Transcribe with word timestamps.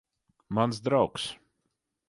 Mans 0.59 0.81
draugs. 0.87 1.29